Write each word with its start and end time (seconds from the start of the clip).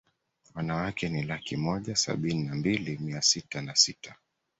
Wanawake 0.55 1.09
ni 1.09 1.23
laki 1.23 1.57
moja 1.57 1.95
sabini 1.95 2.43
na 2.43 2.55
mbili 2.55 2.97
mia 2.97 3.21
sita 3.21 3.61
na 3.61 3.75
sita 3.75 4.15